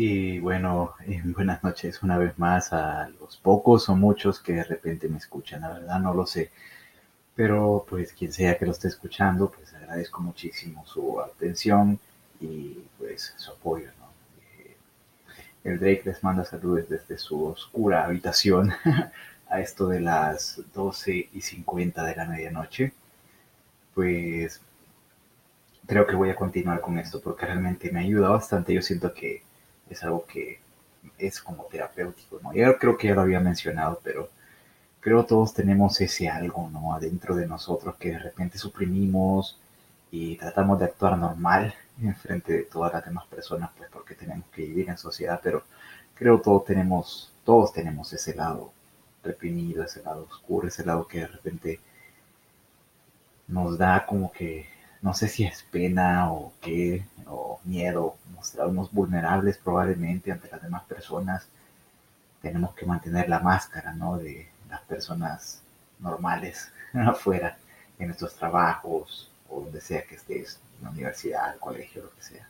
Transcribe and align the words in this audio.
Y 0.00 0.38
bueno, 0.38 0.94
eh, 1.08 1.20
buenas 1.24 1.64
noches 1.64 2.04
una 2.04 2.18
vez 2.18 2.38
más 2.38 2.72
a 2.72 3.08
los 3.20 3.36
pocos 3.36 3.88
o 3.88 3.96
muchos 3.96 4.38
que 4.38 4.52
de 4.52 4.62
repente 4.62 5.08
me 5.08 5.18
escuchan, 5.18 5.62
la 5.62 5.70
verdad 5.70 5.98
no 5.98 6.14
lo 6.14 6.24
sé. 6.24 6.52
Pero 7.34 7.84
pues 7.88 8.12
quien 8.12 8.32
sea 8.32 8.56
que 8.56 8.64
lo 8.64 8.70
esté 8.70 8.86
escuchando, 8.86 9.50
pues 9.50 9.74
agradezco 9.74 10.22
muchísimo 10.22 10.86
su 10.86 11.20
atención 11.20 11.98
y 12.40 12.78
pues 12.96 13.34
su 13.38 13.50
apoyo, 13.50 13.88
¿no? 13.98 14.06
Eh, 14.60 14.76
el 15.64 15.80
Drake 15.80 16.02
les 16.04 16.22
manda 16.22 16.44
saludos 16.44 16.88
desde 16.88 17.18
su 17.18 17.46
oscura 17.46 18.04
habitación 18.04 18.72
a 19.50 19.60
esto 19.60 19.88
de 19.88 20.00
las 20.00 20.62
12 20.74 21.28
y 21.32 21.40
50 21.40 22.04
de 22.04 22.14
la 22.14 22.24
medianoche. 22.26 22.92
Pues 23.94 24.60
creo 25.86 26.06
que 26.06 26.14
voy 26.14 26.30
a 26.30 26.36
continuar 26.36 26.80
con 26.80 26.98
esto 27.00 27.20
porque 27.20 27.46
realmente 27.46 27.90
me 27.90 28.00
ayuda 28.00 28.28
bastante. 28.28 28.72
Yo 28.74 28.82
siento 28.82 29.12
que 29.12 29.47
es 29.90 30.02
algo 30.02 30.24
que 30.26 30.60
es 31.18 31.40
como 31.40 31.64
terapéutico, 31.64 32.40
¿no? 32.42 32.52
Yo 32.52 32.78
creo 32.78 32.96
que 32.96 33.08
ya 33.08 33.14
lo 33.14 33.22
había 33.22 33.40
mencionado, 33.40 34.00
pero 34.02 34.28
creo 35.00 35.24
todos 35.24 35.54
tenemos 35.54 36.00
ese 36.00 36.28
algo, 36.28 36.68
¿no? 36.70 36.94
Adentro 36.94 37.34
de 37.34 37.46
nosotros 37.46 37.96
que 37.96 38.10
de 38.10 38.18
repente 38.18 38.58
suprimimos 38.58 39.58
y 40.10 40.36
tratamos 40.36 40.78
de 40.78 40.86
actuar 40.86 41.18
normal 41.18 41.74
en 42.02 42.14
frente 42.14 42.52
de 42.52 42.62
todas 42.62 42.92
las 42.92 43.04
demás 43.04 43.26
personas, 43.26 43.70
pues 43.76 43.90
porque 43.90 44.14
tenemos 44.14 44.46
que 44.52 44.62
vivir 44.62 44.88
en 44.88 44.98
sociedad, 44.98 45.40
pero 45.42 45.64
creo 46.14 46.40
todos 46.40 46.64
tenemos, 46.64 47.32
todos 47.44 47.72
tenemos 47.72 48.12
ese 48.12 48.34
lado 48.34 48.72
reprimido, 49.22 49.84
ese 49.84 50.02
lado 50.02 50.26
oscuro, 50.30 50.68
ese 50.68 50.84
lado 50.84 51.06
que 51.06 51.20
de 51.20 51.26
repente 51.26 51.80
nos 53.48 53.78
da 53.78 54.04
como 54.06 54.30
que 54.32 54.68
no 55.02 55.14
sé 55.14 55.28
si 55.28 55.44
es 55.44 55.62
pena 55.62 56.32
o 56.32 56.52
qué, 56.60 57.04
o 57.26 57.60
miedo, 57.64 58.16
mostrarnos 58.34 58.92
vulnerables 58.92 59.58
probablemente 59.58 60.32
ante 60.32 60.48
las 60.50 60.62
demás 60.62 60.84
personas. 60.84 61.46
Tenemos 62.42 62.74
que 62.74 62.86
mantener 62.86 63.28
la 63.28 63.40
máscara, 63.40 63.92
¿no? 63.94 64.18
De 64.18 64.48
las 64.68 64.80
personas 64.82 65.62
normales 66.00 66.72
afuera, 66.94 67.56
en 67.98 68.08
nuestros 68.08 68.34
trabajos, 68.34 69.30
o 69.48 69.62
donde 69.62 69.80
sea 69.80 70.02
que 70.02 70.16
estés, 70.16 70.60
en 70.78 70.84
la 70.84 70.90
universidad, 70.90 71.52
el 71.52 71.60
colegio, 71.60 72.02
lo 72.04 72.14
que 72.14 72.22
sea. 72.22 72.48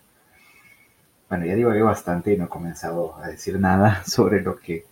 Bueno, 1.28 1.44
ya 1.44 1.54
digo 1.54 1.74
yo 1.74 1.84
bastante 1.84 2.32
y 2.32 2.36
no 2.36 2.46
he 2.46 2.48
comenzado 2.48 3.16
a 3.16 3.28
decir 3.28 3.58
nada 3.60 4.04
sobre 4.06 4.40
lo 4.40 4.58
que 4.58 4.86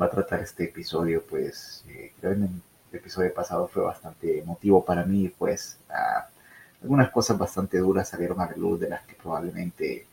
va 0.00 0.06
a 0.06 0.10
tratar 0.10 0.40
este 0.40 0.64
episodio, 0.64 1.24
pues 1.28 1.84
eh, 1.88 2.12
creo 2.20 2.34
que 2.34 2.38
el 2.44 2.62
episodio 2.92 3.32
pasado 3.34 3.66
fue 3.68 3.82
bastante 3.82 4.38
emotivo 4.38 4.84
para 4.84 5.04
mí, 5.04 5.28
pues 5.28 5.78
algunas 6.82 7.10
cosas 7.10 7.38
bastante 7.38 7.78
duras 7.78 8.08
salieron 8.08 8.40
a 8.40 8.46
la 8.46 8.56
luz 8.56 8.80
de 8.80 8.88
las 8.88 9.02
que 9.02 9.14
probablemente 9.14 10.06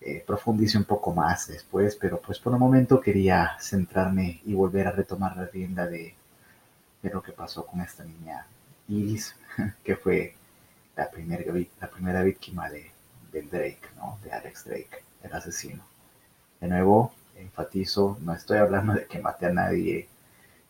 eh, 0.00 0.24
profundice 0.26 0.78
un 0.78 0.84
poco 0.84 1.12
más 1.14 1.48
después, 1.48 1.96
pero 1.96 2.20
pues 2.20 2.38
por 2.38 2.52
el 2.52 2.58
momento 2.58 3.00
quería 3.00 3.56
centrarme 3.60 4.40
y 4.44 4.54
volver 4.54 4.88
a 4.88 4.92
retomar 4.92 5.36
la 5.36 5.46
rienda 5.46 5.86
de, 5.86 6.14
de 7.02 7.10
lo 7.10 7.22
que 7.22 7.32
pasó 7.32 7.66
con 7.66 7.80
esta 7.80 8.04
niña 8.04 8.46
Iris, 8.88 9.34
que 9.84 9.96
fue 9.96 10.34
la, 10.96 11.10
primer, 11.10 11.46
la 11.80 11.88
primera 11.88 12.22
víctima 12.22 12.70
de, 12.70 12.90
del 13.32 13.48
Drake, 13.50 13.80
¿no? 13.96 14.18
de 14.22 14.32
Alex 14.32 14.64
Drake, 14.64 15.02
el 15.22 15.32
asesino. 15.32 15.84
De 16.60 16.68
nuevo, 16.68 17.12
enfatizo, 17.36 18.18
no 18.22 18.34
estoy 18.34 18.58
hablando 18.58 18.94
de 18.94 19.06
que 19.06 19.18
mate 19.18 19.46
a 19.46 19.52
nadie, 19.52 20.08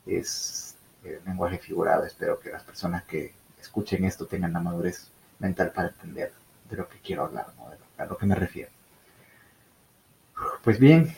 es 0.06 0.76
el 1.04 1.20
lenguaje 1.24 1.58
figurado, 1.58 2.04
espero 2.04 2.40
que 2.40 2.50
las 2.50 2.62
personas 2.62 3.04
que 3.04 3.34
escuchen 3.66 4.04
esto 4.04 4.26
tengan 4.26 4.52
la 4.52 4.60
madurez 4.60 5.10
mental 5.38 5.72
para 5.72 5.88
entender 5.88 6.32
de 6.70 6.76
lo 6.76 6.88
que 6.88 6.98
quiero 6.98 7.24
hablar, 7.24 7.46
¿no? 7.58 7.68
de 7.70 7.76
lo, 7.76 7.84
a 7.98 8.06
lo 8.06 8.16
que 8.16 8.26
me 8.26 8.34
refiero. 8.34 8.70
Pues 10.62 10.78
bien, 10.78 11.14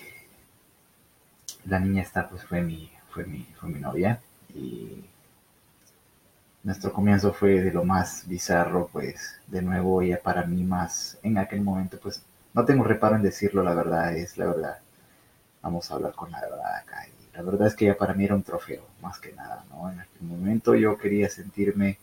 la 1.66 1.78
niña 1.78 2.02
esta 2.02 2.28
pues 2.28 2.44
fue 2.44 2.62
mi, 2.62 2.90
fue 3.10 3.24
mi, 3.24 3.44
fue 3.58 3.68
mi 3.68 3.80
novia 3.80 4.20
y 4.55 5.05
nuestro 6.62 6.92
comienzo 6.92 7.33
fue 7.33 7.61
de 7.61 7.73
lo 7.73 7.84
más 7.84 8.27
bizarro, 8.27 8.89
pues 8.92 9.40
de 9.46 9.62
nuevo 9.62 10.02
ella 10.02 10.20
para 10.23 10.44
mí 10.44 10.64
más 10.64 11.18
en 11.23 11.39
aquel 11.39 11.61
momento 11.61 11.98
pues 12.00 12.23
no 12.55 12.64
tengo 12.64 12.84
reparo 12.84 13.17
en 13.17 13.23
decirlo, 13.23 13.62
la 13.62 13.74
verdad 13.74 14.17
es 14.17 14.39
la 14.39 14.46
verdad. 14.46 14.78
Vamos 15.62 15.90
a 15.90 15.94
hablar 15.94 16.12
con 16.14 16.30
la 16.30 16.40
verdad 16.40 16.77
acá. 16.77 17.06
Y 17.06 17.36
la 17.36 17.42
verdad 17.42 17.68
es 17.68 17.74
que 17.74 17.84
ella 17.84 17.96
para 17.96 18.14
mí 18.14 18.24
era 18.24 18.34
un 18.34 18.42
trofeo, 18.42 18.83
más 19.02 19.18
que 19.20 19.33
nada, 19.33 19.64
¿no? 19.70 19.90
En 19.90 20.00
aquel 20.00 20.23
momento 20.23 20.74
yo 20.74 20.96
quería 20.98 21.28
sentirme 21.28 21.98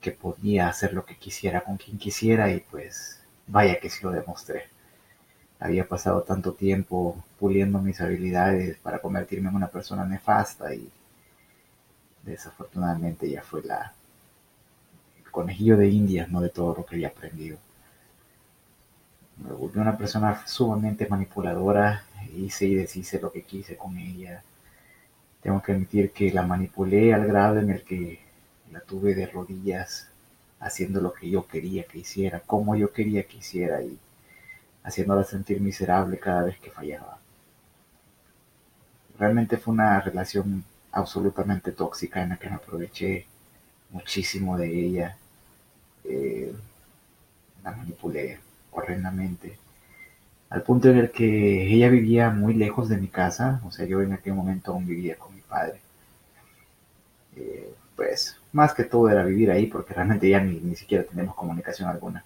que 0.00 0.12
podía 0.12 0.68
hacer 0.68 0.92
lo 0.94 1.04
que 1.04 1.16
quisiera 1.16 1.62
con 1.62 1.76
quien 1.76 1.98
quisiera 1.98 2.50
y 2.52 2.60
pues 2.60 3.20
vaya 3.46 3.80
que 3.80 3.90
sí 3.90 4.00
lo 4.02 4.10
demostré. 4.10 4.68
Había 5.60 5.88
pasado 5.88 6.22
tanto 6.22 6.52
tiempo 6.52 7.24
puliendo 7.38 7.80
mis 7.80 8.00
habilidades 8.00 8.78
para 8.78 9.00
convertirme 9.00 9.48
en 9.50 9.56
una 9.56 9.68
persona 9.68 10.04
nefasta 10.04 10.72
y 10.74 10.88
desafortunadamente 12.22 13.28
ya 13.28 13.42
fue 13.42 13.62
la 13.62 13.92
el 15.24 15.30
conejillo 15.30 15.76
de 15.76 15.88
indias, 15.88 16.28
no 16.30 16.40
de 16.40 16.48
todo 16.50 16.74
lo 16.76 16.84
que 16.86 16.96
había 16.96 17.08
aprendido. 17.08 17.58
Me 19.38 19.52
volví 19.52 19.78
una 19.78 19.96
persona 19.96 20.46
sumamente 20.46 21.06
manipuladora, 21.08 22.04
hice 22.36 22.66
y 22.66 22.74
deshice 22.74 23.20
lo 23.20 23.30
que 23.32 23.42
quise 23.42 23.76
con 23.76 23.96
ella. 23.98 24.42
Tengo 25.42 25.62
que 25.62 25.72
admitir 25.72 26.12
que 26.12 26.32
la 26.32 26.44
manipulé 26.44 27.14
al 27.14 27.26
grado 27.26 27.60
en 27.60 27.70
el 27.70 27.82
que 27.84 28.20
la 28.72 28.80
tuve 28.80 29.14
de 29.14 29.26
rodillas 29.26 30.08
haciendo 30.60 31.00
lo 31.00 31.12
que 31.12 31.30
yo 31.30 31.46
quería 31.46 31.84
que 31.84 31.98
hiciera, 31.98 32.40
como 32.40 32.76
yo 32.76 32.92
quería 32.92 33.24
que 33.24 33.38
hiciera 33.38 33.82
y 33.82 33.98
haciéndola 34.84 35.24
sentir 35.24 35.60
miserable 35.60 36.18
cada 36.18 36.44
vez 36.44 36.58
que 36.58 36.70
fallaba. 36.70 37.18
Realmente 39.18 39.56
fue 39.58 39.74
una 39.74 40.00
relación 40.00 40.64
absolutamente 40.92 41.72
tóxica 41.72 42.22
en 42.22 42.30
la 42.30 42.36
que 42.36 42.48
me 42.48 42.56
aproveché 42.56 43.26
muchísimo 43.90 44.56
de 44.56 44.68
ella. 44.68 45.16
Eh, 46.04 46.54
la 47.64 47.72
manipulé 47.72 48.40
horrendamente. 48.70 49.58
Al 50.50 50.62
punto 50.62 50.88
en 50.88 50.98
el 50.98 51.10
que 51.10 51.72
ella 51.74 51.88
vivía 51.90 52.30
muy 52.30 52.54
lejos 52.54 52.88
de 52.88 52.96
mi 52.96 53.08
casa, 53.08 53.60
o 53.66 53.70
sea, 53.70 53.86
yo 53.86 54.00
en 54.02 54.12
aquel 54.12 54.34
momento 54.34 54.72
aún 54.72 54.86
vivía 54.86 55.16
con 55.16 55.34
mi 55.34 55.42
padre. 55.42 55.80
Eh, 57.36 57.74
pues 57.98 58.36
más 58.52 58.74
que 58.74 58.84
todo 58.84 59.10
era 59.10 59.24
vivir 59.24 59.50
ahí 59.50 59.66
porque 59.66 59.92
realmente 59.92 60.30
ya 60.30 60.38
ni, 60.38 60.60
ni 60.60 60.76
siquiera 60.76 61.02
tenemos 61.02 61.34
comunicación 61.34 61.88
alguna. 61.88 62.24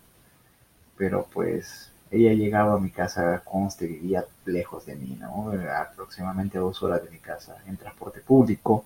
Pero 0.99 1.27
pues 1.33 1.91
ella 2.11 2.35
llegaba 2.35 2.75
a 2.75 2.79
mi 2.79 2.91
casa, 2.91 3.41
conste, 3.43 3.87
vivía 3.87 4.23
lejos 4.45 4.85
de 4.85 4.97
mí, 4.97 5.17
¿no? 5.19 5.51
Aproximadamente 5.75 6.59
dos 6.59 6.83
horas 6.83 7.03
de 7.03 7.11
mi 7.11 7.17
casa 7.17 7.57
en 7.67 7.79
transporte 7.79 8.21
público, 8.21 8.85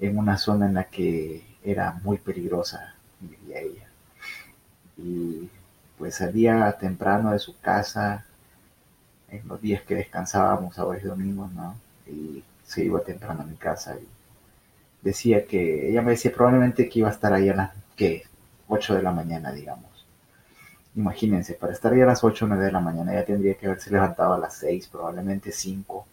en 0.00 0.16
una 0.16 0.38
zona 0.38 0.64
en 0.64 0.74
la 0.74 0.84
que 0.84 1.44
era 1.62 1.92
muy 2.02 2.16
peligrosa, 2.16 2.94
vivía 3.20 3.60
ella. 3.60 3.86
Y 4.96 5.50
pues 5.98 6.14
salía 6.14 6.72
temprano 6.80 7.32
de 7.32 7.38
su 7.38 7.60
casa 7.60 8.24
en 9.28 9.46
los 9.46 9.60
días 9.60 9.82
que 9.82 9.96
descansábamos, 9.96 10.78
a 10.78 10.86
y 10.96 11.02
domingos, 11.02 11.52
¿no? 11.52 11.76
Y 12.06 12.42
se 12.66 12.82
iba 12.82 13.00
temprano 13.00 13.42
a 13.42 13.46
mi 13.46 13.56
casa 13.56 13.94
y 13.96 14.08
decía 15.04 15.46
que, 15.46 15.90
ella 15.90 16.02
me 16.02 16.12
decía 16.12 16.32
probablemente 16.32 16.88
que 16.88 17.00
iba 17.00 17.08
a 17.08 17.12
estar 17.12 17.32
ahí 17.32 17.48
a 17.50 17.54
las, 17.54 17.70
¿qué? 17.94 18.24
8 18.68 18.94
de 18.94 19.02
la 19.02 19.12
mañana, 19.12 19.52
digamos. 19.52 20.06
Imagínense, 20.96 21.54
para 21.54 21.72
estar 21.72 21.92
ahí 21.92 22.00
a 22.00 22.06
las 22.06 22.24
8 22.24 22.44
o 22.44 22.48
9 22.48 22.64
de 22.64 22.72
la 22.72 22.80
mañana 22.80 23.12
ella 23.12 23.24
tendría 23.24 23.54
que 23.54 23.66
haberse 23.66 23.90
levantado 23.90 24.34
a 24.34 24.38
las 24.38 24.56
6, 24.56 24.88
probablemente 24.88 25.52
5, 25.52 26.06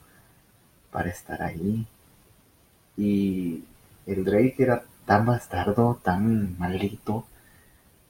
para 0.91 1.09
estar 1.09 1.41
ahí. 1.41 1.87
Y 2.97 3.63
el 4.05 4.25
Drake 4.25 4.55
era 4.59 4.83
tan 5.05 5.25
bastardo, 5.25 5.99
tan 6.03 6.57
maldito, 6.59 7.25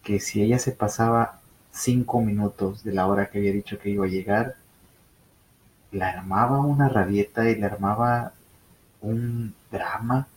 que 0.03 0.19
si 0.19 0.41
ella 0.41 0.59
se 0.59 0.71
pasaba 0.71 1.39
5 1.71 2.21
minutos 2.21 2.83
de 2.83 2.93
la 2.93 3.07
hora 3.07 3.27
que 3.27 3.37
había 3.37 3.53
dicho 3.53 3.77
que 3.79 3.89
iba 3.91 4.05
a 4.05 4.09
llegar, 4.09 4.55
le 5.91 6.03
armaba 6.03 6.59
una 6.61 6.89
rabieta 6.89 7.49
y 7.49 7.55
le 7.55 7.65
armaba 7.65 8.33
un 9.01 9.53
drama 9.71 10.27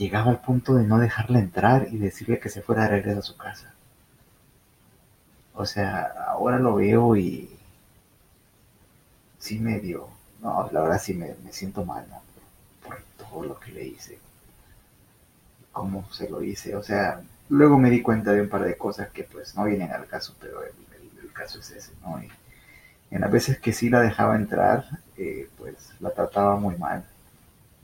llegaba 0.00 0.30
al 0.30 0.40
punto 0.40 0.76
de 0.76 0.84
no 0.84 0.98
dejarla 0.98 1.40
entrar 1.40 1.88
y 1.90 1.98
decirle 1.98 2.40
que 2.40 2.48
se 2.48 2.62
fuera 2.62 2.84
de 2.84 2.88
regreso 2.88 3.20
a 3.20 3.22
su 3.22 3.36
casa. 3.36 3.74
O 5.54 5.66
sea, 5.66 6.04
ahora 6.28 6.58
lo 6.58 6.76
veo 6.76 7.16
y 7.16 7.50
sí 9.38 9.58
me 9.58 9.78
dio, 9.78 10.08
no, 10.40 10.70
la 10.72 10.80
verdad 10.80 11.02
sí 11.02 11.12
me, 11.12 11.34
siento 11.50 11.84
mal 11.84 12.06
por, 12.82 12.96
todo 13.18 13.44
lo 13.44 13.60
que 13.60 13.72
le 13.72 13.84
hice, 13.84 14.18
cómo 15.70 16.10
se 16.10 16.30
lo 16.30 16.42
hice, 16.42 16.74
o 16.76 16.82
sea, 16.82 17.20
luego 17.50 17.76
me 17.76 17.90
di 17.90 18.00
cuenta 18.00 18.32
de 18.32 18.40
un 18.40 18.48
par 18.48 18.64
de 18.64 18.78
cosas 18.78 19.10
que 19.10 19.24
pues 19.24 19.54
no 19.54 19.64
vienen 19.64 19.92
al 19.92 20.06
caso, 20.06 20.34
pero 20.40 20.62
el, 20.64 20.72
caso 21.34 21.60
es 21.60 21.70
ese, 21.70 21.92
¿no? 22.02 22.22
Y 22.22 22.30
en 23.10 23.22
las 23.22 23.30
veces 23.30 23.58
que 23.58 23.72
sí 23.72 23.88
la 23.88 24.00
dejaba 24.00 24.36
entrar, 24.36 24.84
eh, 25.16 25.48
pues 25.56 25.74
la 26.00 26.10
trataba 26.10 26.56
muy 26.56 26.76
mal 26.76 27.02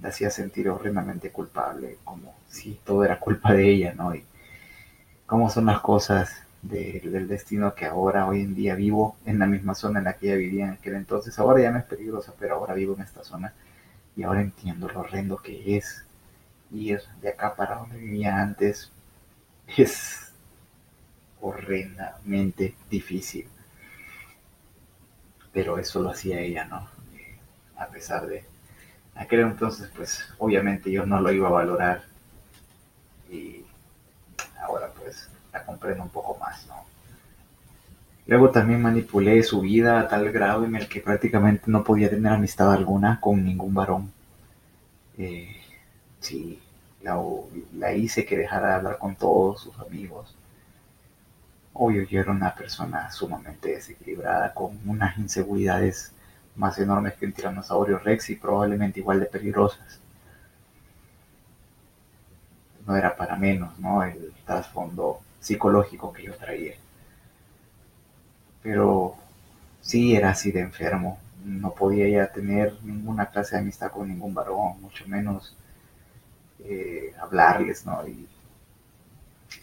la 0.01 0.09
hacía 0.09 0.31
sentir 0.31 0.69
horrendamente 0.69 1.31
culpable, 1.31 1.99
como 2.05 2.35
si 2.49 2.81
todo 2.85 3.05
era 3.05 3.19
culpa 3.19 3.53
de 3.53 3.71
ella, 3.71 3.95
¿no? 3.95 4.15
Y 4.15 4.25
cómo 5.27 5.51
son 5.51 5.67
las 5.67 5.81
cosas 5.81 6.43
del 6.63 7.29
destino 7.29 7.75
que 7.75 7.87
ahora, 7.87 8.27
hoy 8.27 8.43
en 8.43 8.55
día, 8.55 8.75
vivo 8.75 9.17
en 9.25 9.39
la 9.39 9.47
misma 9.47 9.75
zona 9.75 10.01
en 10.01 10.07
la 10.07 10.15
que 10.15 10.27
ella 10.27 10.37
vivía 10.37 10.65
en 10.67 10.73
aquel 10.73 10.95
entonces. 10.95 11.39
Ahora 11.39 11.63
ya 11.63 11.71
no 11.71 11.79
es 11.79 11.85
peligrosa, 11.85 12.35
pero 12.39 12.57
ahora 12.57 12.75
vivo 12.75 12.95
en 12.95 13.03
esta 13.03 13.25
zona 13.25 13.55
y 14.17 14.23
ahora 14.23 14.41
entiendo 14.41 14.89
lo 14.89 15.01
horrendo 15.01 15.37
que 15.39 15.77
es 15.77 16.05
ir 16.73 17.01
de 17.21 17.29
acá 17.29 17.55
para 17.55 17.77
donde 17.77 17.99
vivía 17.99 18.41
antes. 18.41 18.91
Es 19.77 20.33
horrendamente 21.41 22.75
difícil. 22.91 23.49
Pero 25.53 25.79
eso 25.79 26.01
lo 26.01 26.11
hacía 26.11 26.41
ella, 26.41 26.65
¿no? 26.65 26.89
A 27.77 27.87
pesar 27.87 28.27
de 28.27 28.45
aquel 29.17 29.41
entonces, 29.41 29.91
pues 29.95 30.25
obviamente 30.39 30.91
yo 30.91 31.07
no 31.07 31.21
lo 31.21 31.33
iba 31.33 31.49
a 31.49 31.53
valorar 31.53 32.05
y 33.31 33.65
ahora 34.61 34.93
pues 34.99 35.29
la 35.53 35.65
comprendo 35.65 36.03
un 36.03 36.11
poco 36.11 36.37
más, 36.39 36.67
¿no? 36.67 36.85
Luego 38.27 38.51
también 38.51 38.83
manipulé 38.83 39.43
su 39.43 39.61
vida 39.61 40.01
a 40.01 40.09
tal 40.09 40.33
grado 40.33 40.65
en 40.65 40.75
el 40.75 40.89
que 40.89 41.01
prácticamente 41.01 41.65
no 41.67 41.85
podía 41.85 42.11
tener 42.11 42.33
amistad 42.33 42.73
alguna 42.73 43.21
con 43.21 43.45
ningún 43.45 43.73
varón. 43.73 44.13
Eh, 45.17 45.57
sí, 46.21 46.61
la, 47.03 47.93
hice 47.95 48.27
que 48.27 48.37
dejara 48.37 48.69
de 48.69 48.75
hablar 48.75 48.99
con 48.99 49.15
todos 49.15 49.61
sus 49.63 49.79
amigos. 49.79 50.35
Obvio, 51.73 52.03
yo 52.05 52.21
era 52.21 52.33
una 52.33 52.55
persona 52.55 53.11
sumamente 53.13 53.71
desequilibrada, 53.71 54.53
con 54.55 54.79
unas 54.87 55.17
inseguridades 55.19 56.13
más 56.57 56.79
enormes 56.79 57.15
que 57.15 57.27
un 57.27 57.33
tiranosaurio 57.33 57.99
rex 57.99 58.31
y 58.31 58.37
probablemente 58.37 59.01
igual 59.01 59.21
de 59.21 59.27
peligrosas. 59.27 60.01
No 62.87 62.97
era 62.97 63.17
para 63.17 63.37
menos, 63.37 63.79
¿no? 63.79 64.03
El 64.03 64.33
trasfondo 64.45 65.21
psicológico 65.41 66.13
que 66.13 66.25
yo 66.25 66.35
traía. 66.37 66.75
Pero 68.63 69.17
sí 69.81 70.17
era 70.17 70.31
así 70.31 70.53
de 70.53 70.61
enfermo. 70.61 71.19
No 71.45 71.73
podía 71.73 72.09
ya 72.09 72.33
tener 72.33 72.75
ninguna 72.83 73.27
clase 73.27 73.57
de 73.57 73.63
amistad 73.63 73.91
con 73.93 74.09
ningún 74.09 74.35
varón, 74.35 74.81
mucho 74.81 75.07
menos 75.07 75.57
eh, 76.65 77.15
hablarles, 77.21 77.87
¿no? 77.87 78.07
Y 78.07 78.27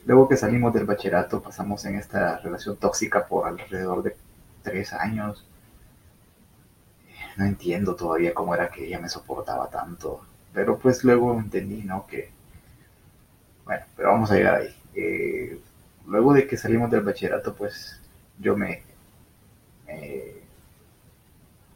luego 0.05 0.29
que 0.29 0.37
salimos 0.37 0.73
del 0.73 0.85
bachillerato 0.85 1.41
pasamos 1.41 1.83
en 1.85 1.95
esta 1.95 2.37
relación 2.37 2.77
tóxica 2.77 3.25
por 3.27 3.47
alrededor 3.47 4.03
de 4.03 4.15
tres 4.63 4.93
años. 4.93 5.45
No 7.37 7.45
entiendo 7.45 7.95
todavía 7.95 8.33
cómo 8.33 8.53
era 8.53 8.69
que 8.69 8.85
ella 8.85 8.99
me 8.99 9.09
soportaba 9.09 9.69
tanto, 9.69 10.21
pero 10.53 10.77
pues 10.77 11.03
luego 11.03 11.33
entendí, 11.39 11.83
¿no? 11.83 12.05
Que, 12.07 12.29
bueno, 13.65 13.83
pero 13.95 14.11
vamos 14.11 14.31
a 14.31 14.35
llegar 14.35 14.55
ahí. 14.55 14.75
Eh, 14.95 15.59
luego 16.07 16.33
de 16.33 16.47
que 16.47 16.57
salimos 16.57 16.91
del 16.91 17.01
bachillerato, 17.01 17.55
pues 17.55 17.99
yo 18.39 18.55
me, 18.55 18.83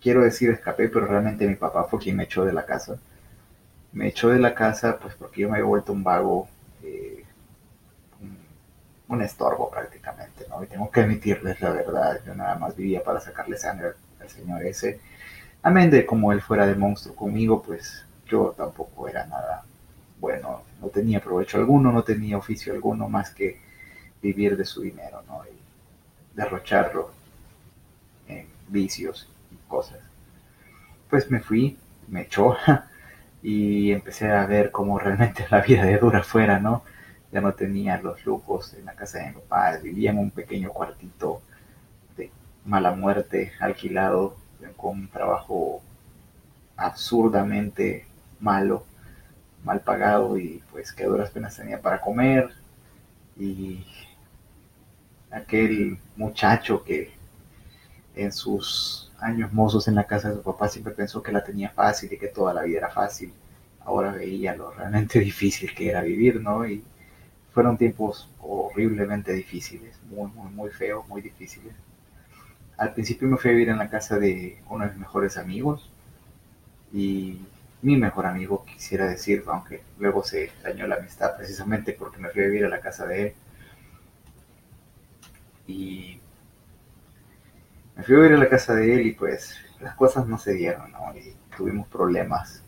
quiero 0.07 0.21
decir 0.23 0.49
escapé, 0.49 0.87
pero 0.87 1.05
realmente 1.05 1.45
mi 1.45 1.55
papá 1.55 1.83
fue 1.83 1.99
quien 1.99 2.15
me 2.15 2.23
echó 2.23 2.45
de 2.45 2.53
la 2.53 2.65
casa. 2.65 2.97
Me 3.91 4.07
echó 4.07 4.29
de 4.29 4.39
la 4.39 4.55
casa 4.55 4.97
pues 4.99 5.15
porque 5.15 5.41
yo 5.41 5.49
me 5.49 5.55
había 5.55 5.65
vuelto 5.67 5.91
un 5.91 6.03
vago, 6.03 6.47
eh, 6.83 7.25
un, 9.09 9.21
estorbo 9.21 9.69
prácticamente, 9.69 10.45
¿no? 10.49 10.63
Y 10.63 10.67
tengo 10.67 10.89
que 10.91 11.01
admitirles 11.01 11.59
la 11.61 11.71
verdad, 11.71 12.21
yo 12.25 12.35
nada 12.35 12.55
más 12.55 12.75
vivía 12.75 13.03
para 13.03 13.19
sacarle 13.19 13.57
sangre 13.57 13.93
al 14.21 14.29
señor 14.29 14.65
ese. 14.65 14.99
Amén 15.67 15.91
de 15.91 16.05
como 16.05 16.31
él 16.31 16.39
fuera 16.39 16.65
de 16.65 16.75
monstruo 16.75 17.13
conmigo, 17.13 17.61
pues 17.61 18.05
yo 18.25 18.55
tampoco 18.55 19.09
era 19.09 19.25
nada 19.27 19.65
bueno, 20.17 20.63
no 20.81 20.87
tenía 20.87 21.19
provecho 21.19 21.57
alguno, 21.57 21.91
no 21.91 22.03
tenía 22.03 22.37
oficio 22.37 22.71
alguno 22.71 23.09
más 23.09 23.31
que 23.31 23.59
vivir 24.21 24.55
de 24.55 24.63
su 24.63 24.81
dinero, 24.81 25.23
¿no? 25.27 25.41
Y 25.45 26.37
derrocharlo 26.37 27.11
en 28.29 28.47
vicios 28.69 29.27
y 29.51 29.57
cosas. 29.67 29.99
Pues 31.09 31.29
me 31.29 31.41
fui, 31.41 31.77
me 32.07 32.21
echó 32.21 32.55
y 33.43 33.91
empecé 33.91 34.31
a 34.31 34.45
ver 34.45 34.71
cómo 34.71 34.97
realmente 34.97 35.47
la 35.51 35.59
vida 35.59 35.83
de 35.83 35.97
dura 35.97 36.23
fuera, 36.23 36.61
¿no? 36.61 36.83
Ya 37.33 37.41
no 37.41 37.53
tenía 37.55 37.99
los 38.01 38.25
lujos 38.25 38.73
en 38.73 38.85
la 38.85 38.93
casa 38.93 39.19
de 39.19 39.27
mi 39.27 39.33
papá, 39.33 39.75
vivía 39.83 40.11
en 40.11 40.19
un 40.19 40.31
pequeño 40.31 40.69
cuartito 40.69 41.41
de 42.15 42.31
mala 42.63 42.93
muerte, 42.93 43.51
alquilado, 43.59 44.46
con 44.75 44.99
un 44.99 45.07
trabajo 45.07 45.81
absurdamente 46.75 48.05
malo, 48.39 48.85
mal 49.63 49.81
pagado 49.81 50.37
y 50.37 50.63
pues 50.71 50.91
que 50.93 51.05
duras 51.05 51.31
penas 51.31 51.55
tenía 51.55 51.81
para 51.81 52.01
comer 52.01 52.49
y 53.37 53.85
aquel 55.31 55.97
muchacho 56.15 56.83
que 56.83 57.11
en 58.15 58.31
sus 58.31 59.11
años 59.19 59.53
mozos 59.53 59.87
en 59.87 59.95
la 59.95 60.05
casa 60.05 60.29
de 60.29 60.35
su 60.35 60.41
papá 60.41 60.69
siempre 60.69 60.93
pensó 60.93 61.21
que 61.21 61.31
la 61.31 61.43
tenía 61.43 61.69
fácil 61.69 62.11
y 62.11 62.17
que 62.17 62.27
toda 62.27 62.53
la 62.53 62.63
vida 62.63 62.79
era 62.79 62.89
fácil. 62.89 63.33
Ahora 63.81 64.11
veía 64.11 64.55
lo 64.55 64.71
realmente 64.71 65.19
difícil 65.31 65.73
que 65.73 65.89
era 65.89 66.01
vivir, 66.01 66.41
¿no? 66.41 66.67
Y 66.67 66.83
fueron 67.53 67.77
tiempos 67.77 68.29
horriblemente 68.39 69.33
difíciles, 69.33 69.99
muy, 70.09 70.29
muy, 70.31 70.51
muy 70.51 70.69
feos, 70.69 71.07
muy 71.07 71.21
difíciles. 71.21 71.73
Al 72.77 72.93
principio 72.93 73.27
me 73.27 73.37
fui 73.37 73.49
a 73.49 73.53
vivir 73.53 73.69
en 73.69 73.79
la 73.79 73.89
casa 73.89 74.19
de 74.19 74.61
uno 74.69 74.85
de 74.85 74.91
mis 74.91 74.99
mejores 74.99 75.37
amigos 75.37 75.89
y 76.93 77.41
mi 77.81 77.97
mejor 77.97 78.25
amigo, 78.25 78.65
quisiera 78.65 79.07
decir, 79.07 79.43
aunque 79.47 79.81
luego 79.97 80.23
se 80.23 80.51
dañó 80.63 80.87
la 80.87 80.95
amistad 80.95 81.35
precisamente 81.35 81.93
porque 81.93 82.19
me 82.19 82.29
fui 82.29 82.43
a 82.43 82.45
vivir 82.45 82.65
a 82.65 82.69
la 82.69 82.79
casa 82.79 83.05
de 83.05 83.27
él 83.27 83.33
y 85.67 86.19
me 87.95 88.03
fui 88.03 88.15
a 88.15 88.25
ir 88.25 88.33
a 88.33 88.37
la 88.37 88.49
casa 88.49 88.75
de 88.75 88.93
él 88.93 89.07
y 89.07 89.11
pues 89.13 89.57
las 89.79 89.95
cosas 89.95 90.27
no 90.27 90.37
se 90.37 90.53
dieron, 90.53 90.91
¿no? 90.91 91.15
Y 91.15 91.35
tuvimos 91.55 91.87
problemas 91.87 92.63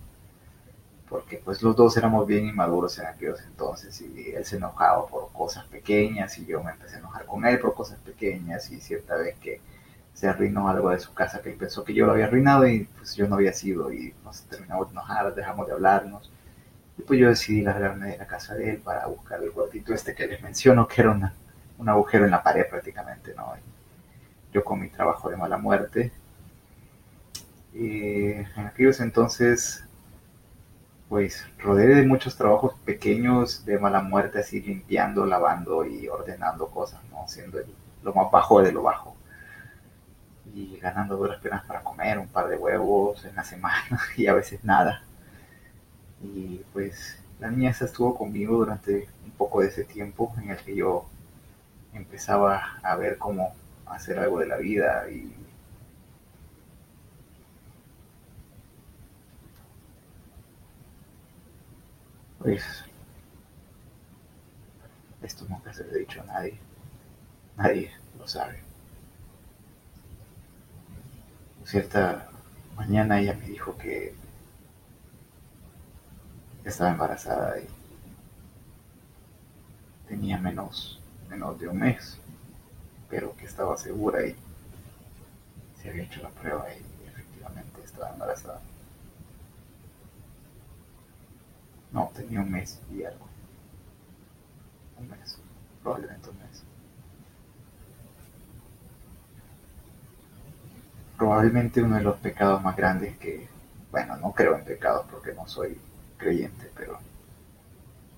porque 1.08 1.38
pues 1.38 1.62
los 1.64 1.76
dos 1.76 1.98
éramos 1.98 2.28
bien 2.28 2.48
inmaduros 2.48 2.98
en 3.00 3.08
aquellos 3.08 3.42
entonces 3.44 4.00
y 4.02 4.32
él 4.32 4.46
se 4.46 4.58
enojaba 4.58 5.08
por 5.08 5.32
cosas 5.32 5.66
pequeñas 5.66 6.38
y 6.38 6.46
yo 6.46 6.64
me 6.64 6.72
empecé 6.72 6.96
a 6.96 7.00
enojar 7.00 7.26
con 7.26 7.46
él 7.46 7.60
por 7.60 7.74
cosas 7.74 8.00
pequeñas 8.00 8.72
y 8.72 8.80
cierta 8.80 9.16
vez 9.16 9.38
que 9.40 9.60
se 10.20 10.28
arruinó 10.28 10.68
algo 10.68 10.90
de 10.90 11.00
su 11.00 11.14
casa 11.14 11.42
que 11.42 11.52
él 11.52 11.56
pensó 11.56 11.84
que 11.84 11.94
yo 11.94 12.06
lo 12.06 12.14
había 12.14 12.26
arruinado 12.26 12.68
y 12.68 12.86
pues 12.98 13.16
yo 13.16 13.28
no 13.28 13.36
había 13.36 13.54
sido 13.54 13.92
y 13.94 14.14
nos 14.24 14.42
terminamos 14.44 14.90
de 14.92 15.32
dejamos 15.36 15.68
de 15.68 15.74
hablarnos 15.74 16.32
y 16.98 17.04
pues 17.04 17.20
yo 17.20 17.30
decidí 17.30 17.62
largarme 17.62 18.12
de 18.12 18.18
la 18.18 18.28
casa 18.28 18.56
de 18.56 18.72
él 18.72 18.78
para 18.80 19.06
buscar 19.08 19.42
el 19.42 19.52
cuartito 19.52 19.94
este 19.94 20.14
que 20.14 20.28
les 20.28 20.42
menciono 20.42 20.88
que 20.88 21.02
era 21.02 21.12
una 21.12 21.34
un 21.80 21.88
agujero 21.90 22.26
en 22.26 22.32
la 22.32 22.44
pared 22.44 22.66
prácticamente, 22.70 23.34
¿no? 23.36 23.54
yo 24.54 24.64
con 24.64 24.80
mi 24.80 24.90
trabajo 24.90 25.30
de 25.30 25.38
mala 25.38 25.58
muerte. 25.58 26.12
Y 27.74 28.32
en 28.32 28.48
aquellos 28.58 29.00
entonces, 29.00 29.84
pues 31.08 31.46
rodeé 31.60 31.96
de 31.96 32.06
muchos 32.06 32.36
trabajos 32.36 32.74
pequeños 32.86 33.66
de 33.66 33.80
mala 33.80 34.02
muerte, 34.02 34.40
así 34.40 34.62
limpiando, 34.62 35.26
lavando 35.26 35.86
y 35.86 36.08
ordenando 36.08 36.68
cosas, 36.68 37.00
¿no? 37.12 37.28
Siendo 37.28 37.60
lo 38.04 38.14
más 38.14 38.32
bajo 38.32 38.62
de 38.62 38.72
lo 38.72 38.82
bajo. 38.84 39.16
Ganando 40.80 41.18
duras 41.18 41.40
penas 41.42 41.64
para 41.66 41.82
comer, 41.82 42.18
un 42.20 42.28
par 42.28 42.48
de 42.48 42.58
huevos 42.58 43.24
en 43.26 43.36
la 43.36 43.44
semana 43.44 44.00
y 44.18 44.28
a 44.28 44.34
veces 44.34 44.64
nada. 44.64 45.04
Y 46.22 46.62
pues 46.74 47.20
la 47.40 47.50
niña 47.50 47.72
esa 47.72 47.86
estuvo 47.86 48.16
conmigo 48.18 48.58
durante 48.58 49.08
un 49.26 49.32
poco 49.32 49.62
de 49.62 49.68
ese 49.68 49.84
tiempo 49.86 50.34
en 50.42 50.52
el 50.52 50.58
que 50.58 50.76
yo 50.76 51.06
empezaba 51.94 52.78
a 52.84 52.96
ver 52.96 53.18
cómo 53.18 53.54
hacer 53.88 54.20
algo 54.20 54.40
de 54.40 54.48
la 54.48 54.58
vida 54.58 55.10
y 55.10 55.34
pues 62.40 62.64
esto 65.22 65.46
nunca 65.50 65.74
se 65.74 65.84
lo 65.84 65.92
he 65.92 66.00
dicho 66.00 66.22
a 66.22 66.26
nadie 66.26 66.58
nadie 67.58 67.92
lo 68.18 68.28
sabe 68.28 68.69
cierta 71.70 72.28
mañana 72.76 73.20
ella 73.20 73.36
me 73.36 73.46
dijo 73.46 73.78
que 73.78 74.16
estaba 76.66 76.90
embarazada 76.90 77.60
y 77.60 77.68
tenía 80.08 80.40
menos 80.40 81.00
menos 81.30 81.60
de 81.60 81.68
un 81.68 81.78
mes, 81.78 82.18
pero 83.08 83.36
que 83.38 83.46
estaba 83.46 83.78
segura 83.78 84.26
y 84.26 84.36
se 85.80 85.90
había 85.90 86.06
hecho 86.06 86.24
la 86.24 86.30
prueba 86.30 86.66
y 86.74 87.08
efectivamente 87.08 87.84
estaba 87.86 88.10
embarazada. 88.14 88.62
No, 91.92 92.12
tenía 92.16 92.40
un 92.40 92.50
mes 92.50 92.80
y 92.92 93.04
algo. 93.04 93.28
Un 94.98 95.08
mes, 95.08 95.38
probablemente 95.84 96.30
un 96.32 96.40
mes. 96.40 96.64
Probablemente 101.20 101.84
uno 101.84 101.98
de 101.98 102.02
los 102.02 102.18
pecados 102.18 102.64
más 102.64 102.78
grandes 102.78 103.18
que, 103.18 103.48
bueno, 103.92 104.16
no 104.18 104.32
creo 104.32 104.56
en 104.56 104.64
pecados 104.64 105.06
porque 105.12 105.34
no 105.34 105.46
soy 105.48 105.78
creyente, 106.18 106.72
pero 106.76 106.98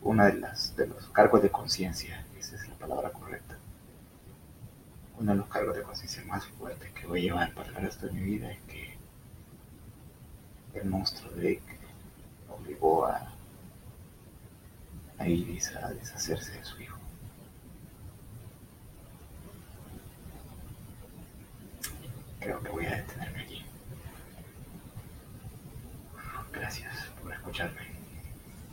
una 0.04 0.28
de 0.28 0.34
las 0.34 0.76
de 0.76 0.86
los 0.86 1.10
cargos 1.10 1.42
de 1.42 1.50
conciencia 1.50 2.24
esa 2.38 2.56
es 2.56 2.70
la 2.70 2.76
palabra 2.76 3.10
correcta, 3.10 3.58
uno 5.18 5.32
de 5.32 5.38
los 5.40 5.48
cargos 5.48 5.76
de 5.76 5.82
conciencia 5.82 6.24
más 6.26 6.46
fuertes 6.46 6.92
que 6.94 7.08
voy 7.08 7.22
a 7.22 7.24
llevar 7.24 7.54
para 7.56 7.70
el 7.70 7.76
resto 7.76 8.06
de 8.06 8.14
mi 8.14 8.22
vida 8.22 8.52
es 8.52 8.60
que 8.68 8.98
el 10.76 10.86
monstruo 10.86 11.32
Drake 11.32 11.80
obligó 12.50 13.08
a, 13.08 13.32
a 15.18 15.28
Iris 15.28 15.76
a 15.76 15.90
deshacerse 15.90 16.52
de 16.52 16.64
su 16.64 16.80
hijo. 16.80 17.01
Creo 22.42 22.60
que 22.62 22.70
voy 22.70 22.86
a 22.88 22.96
detenerme 22.96 23.42
aquí. 23.44 23.64
Gracias 26.52 26.92
por 27.22 27.32
escucharme. 27.32 27.91